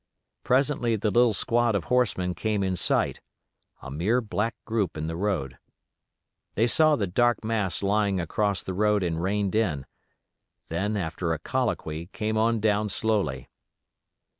Presently 0.43 0.95
the 0.95 1.11
little 1.11 1.35
squad 1.35 1.75
of 1.75 1.83
horsemen 1.83 2.33
came 2.33 2.63
in 2.63 2.75
sight, 2.75 3.21
a 3.83 3.91
mere 3.91 4.19
black 4.19 4.55
group 4.65 4.97
in 4.97 5.05
the 5.05 5.15
road. 5.15 5.59
They 6.55 6.65
saw 6.65 6.95
the 6.95 7.05
dark 7.05 7.43
mass 7.43 7.83
lying 7.83 8.19
across 8.19 8.63
the 8.63 8.73
road 8.73 9.03
and 9.03 9.21
reined 9.21 9.53
in; 9.53 9.85
then 10.69 10.97
after 10.97 11.33
a 11.33 11.37
colloquy 11.37 12.07
came 12.13 12.35
on 12.35 12.59
down 12.59 12.89
slowly. 12.89 13.47